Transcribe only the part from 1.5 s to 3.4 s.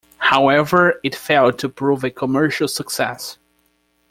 to prove a commercial success.